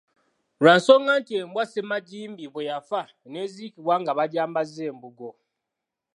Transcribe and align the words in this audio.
Lwa 0.61 0.73
nsonga 0.77 1.11
nti 1.21 1.33
embwa 1.41 1.63
ye 1.63 1.67
ssemajimbi 1.69 2.45
bwe 2.53 2.67
yafa 2.69 3.01
n'eziikibwa 3.31 3.93
nga 4.01 4.11
bagyambazza 4.17 4.81
embugo. 4.91 5.29